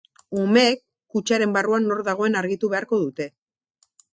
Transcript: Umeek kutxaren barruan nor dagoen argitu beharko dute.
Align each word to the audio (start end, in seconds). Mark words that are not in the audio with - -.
Umeek 0.43 0.79
kutxaren 1.17 1.53
barruan 1.57 1.85
nor 1.91 2.01
dagoen 2.09 2.41
argitu 2.43 2.73
beharko 2.73 3.01
dute. 3.07 3.29